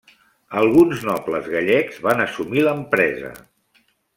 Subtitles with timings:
[0.61, 3.31] Alguns nobles gallecs van assumir l'empresa.